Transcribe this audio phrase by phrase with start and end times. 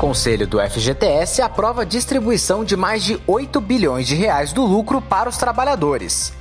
[0.00, 5.02] Conselho do FGTS aprova a distribuição de mais de 8 bilhões de reais do lucro
[5.02, 6.32] para os trabalhadores.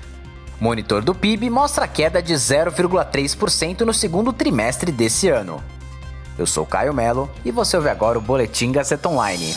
[0.62, 5.62] Monitor do PIB mostra queda de 0,3% no segundo trimestre desse ano.
[6.38, 9.54] Eu sou Caio Melo e você ouve agora o Boletim Gazeta Online.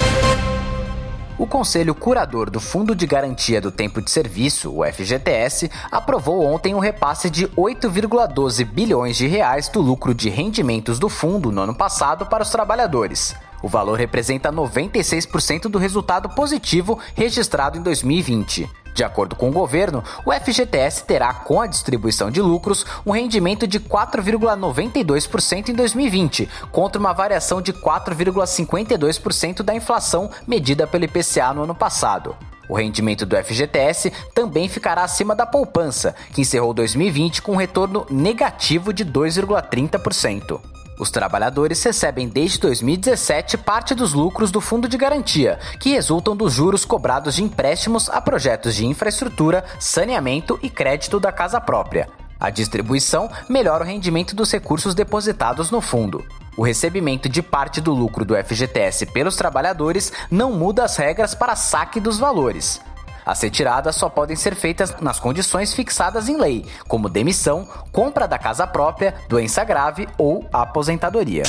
[1.39, 6.75] O Conselho Curador do Fundo de Garantia do Tempo de Serviço, o FGTS, aprovou ontem
[6.75, 11.75] um repasse de 8,12 bilhões de reais do lucro de rendimentos do fundo no ano
[11.75, 13.33] passado para os trabalhadores.
[13.63, 18.69] O valor representa 96% do resultado positivo registrado em 2020.
[18.95, 23.67] De acordo com o governo, o FGTS terá, com a distribuição de lucros, um rendimento
[23.67, 31.63] de 4,92% em 2020, contra uma variação de 4,52% da inflação medida pelo IPCA no
[31.63, 32.37] ano passado.
[32.69, 38.07] O rendimento do FGTS também ficará acima da poupança, que encerrou 2020 com um retorno
[38.11, 40.72] negativo de 2,30%.
[40.99, 46.53] Os trabalhadores recebem desde 2017 parte dos lucros do Fundo de Garantia, que resultam dos
[46.53, 52.09] juros cobrados de empréstimos a projetos de infraestrutura, saneamento e crédito da casa própria.
[52.39, 56.25] A distribuição melhora o rendimento dos recursos depositados no fundo.
[56.57, 61.57] O recebimento de parte do lucro do FGTS pelos trabalhadores não muda as regras para
[61.57, 62.81] saque dos valores.
[63.25, 68.39] As retiradas só podem ser feitas nas condições fixadas em lei, como demissão, compra da
[68.39, 71.45] casa própria, doença grave ou aposentadoria.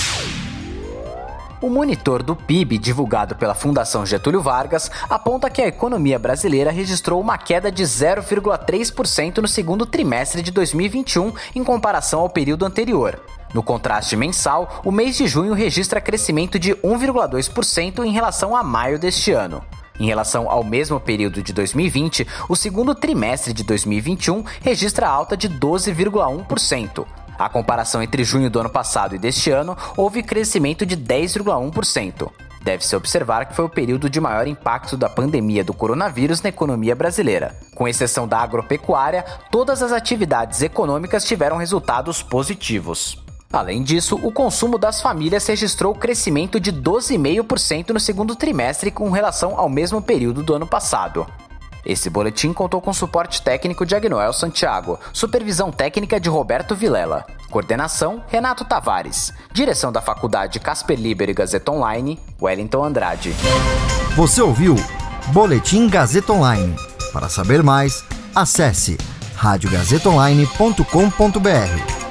[1.63, 7.21] O monitor do PIB, divulgado pela Fundação Getúlio Vargas, aponta que a economia brasileira registrou
[7.21, 13.17] uma queda de 0,3% no segundo trimestre de 2021 em comparação ao período anterior.
[13.53, 18.99] No contraste mensal, o mês de junho registra crescimento de 1,2% em relação a maio
[18.99, 19.63] deste ano.
[19.99, 25.47] Em relação ao mesmo período de 2020, o segundo trimestre de 2021 registra alta de
[25.49, 27.05] 12,1%.
[27.37, 32.29] A comparação entre junho do ano passado e deste ano houve crescimento de 10,1%.
[32.63, 36.95] Deve-se observar que foi o período de maior impacto da pandemia do coronavírus na economia
[36.95, 37.57] brasileira.
[37.75, 43.22] Com exceção da agropecuária, todas as atividades econômicas tiveram resultados positivos.
[43.53, 49.59] Além disso, o consumo das famílias registrou crescimento de 12,5% no segundo trimestre com relação
[49.59, 51.27] ao mesmo período do ano passado.
[51.85, 58.23] Esse boletim contou com suporte técnico de Agnoel Santiago, supervisão técnica de Roberto Vilela, coordenação
[58.27, 63.35] Renato Tavares, direção da Faculdade Casper Liber e Gazeta Online, Wellington Andrade.
[64.15, 64.75] Você ouviu
[65.27, 66.75] Boletim Gazeta Online.
[67.11, 68.03] Para saber mais,
[68.33, 68.97] acesse
[69.35, 72.02] radiogazetaonline.com.br.